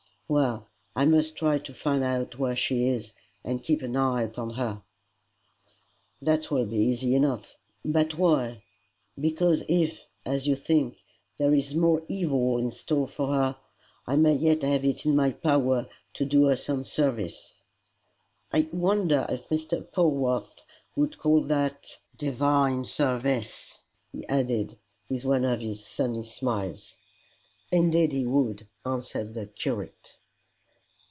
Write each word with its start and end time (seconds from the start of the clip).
"Well, 0.33 0.69
I 0.95 1.03
must 1.03 1.35
try 1.35 1.57
to 1.59 1.73
find 1.73 2.05
out 2.05 2.39
where 2.39 2.55
she 2.55 2.87
is, 2.87 3.13
and 3.43 3.61
keep 3.61 3.81
an 3.81 3.97
eye 3.97 4.23
upon 4.23 4.51
her." 4.51 4.81
"That 6.21 6.49
will 6.49 6.65
be 6.65 6.77
easy 6.77 7.15
enough. 7.15 7.57
But 7.83 8.17
why?" 8.17 8.63
"Because, 9.19 9.63
if, 9.67 10.05
as 10.25 10.47
you 10.47 10.55
think, 10.55 11.03
there 11.37 11.53
is 11.53 11.75
more 11.75 12.03
evil 12.07 12.57
in 12.59 12.71
store 12.71 13.07
for 13.07 13.27
her, 13.33 13.57
I 14.07 14.15
may 14.15 14.31
yet 14.35 14.63
have 14.63 14.85
it 14.85 15.05
in 15.05 15.17
my 15.17 15.31
power 15.31 15.89
to 16.13 16.23
do 16.23 16.45
her 16.45 16.55
some 16.55 16.85
service. 16.85 17.61
I 18.53 18.69
wonder 18.71 19.25
if 19.27 19.49
Mr. 19.49 19.85
Polwarth 19.91 20.63
would 20.95 21.17
call 21.17 21.41
that 21.47 21.97
DIVINE 22.15 22.85
SERVICE," 22.85 23.81
he 24.13 24.25
added, 24.29 24.77
with 25.09 25.25
one 25.25 25.43
of 25.43 25.59
his 25.59 25.85
sunny 25.85 26.23
smiles. 26.23 26.95
"Indeed 27.69 28.13
he 28.13 28.25
would," 28.25 28.65
answered 28.85 29.33
the 29.33 29.47
curate. 29.47 30.15